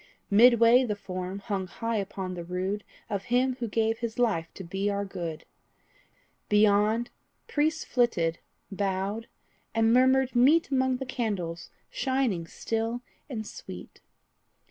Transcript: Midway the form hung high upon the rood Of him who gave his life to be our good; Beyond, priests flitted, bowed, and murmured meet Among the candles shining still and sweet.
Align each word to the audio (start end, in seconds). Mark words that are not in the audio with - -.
Midway 0.31 0.83
the 0.83 0.95
form 0.95 1.37
hung 1.37 1.67
high 1.67 1.97
upon 1.97 2.33
the 2.33 2.43
rood 2.43 2.83
Of 3.07 3.25
him 3.25 3.57
who 3.59 3.67
gave 3.67 3.99
his 3.99 4.17
life 4.17 4.51
to 4.55 4.63
be 4.63 4.89
our 4.89 5.05
good; 5.05 5.45
Beyond, 6.49 7.11
priests 7.47 7.85
flitted, 7.85 8.39
bowed, 8.71 9.27
and 9.75 9.93
murmured 9.93 10.35
meet 10.35 10.69
Among 10.71 10.97
the 10.97 11.05
candles 11.05 11.69
shining 11.91 12.47
still 12.47 13.03
and 13.29 13.45
sweet. 13.45 14.01